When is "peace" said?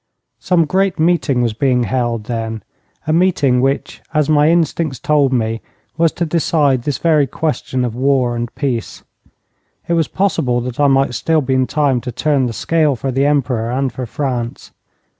8.55-9.03